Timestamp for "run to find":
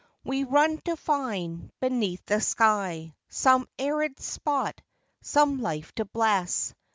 0.45-1.69